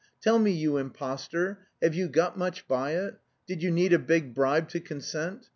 [0.19, 3.19] Tell me, you impostor, have you got much by it?
[3.45, 5.49] Did you need a big bribe to consent?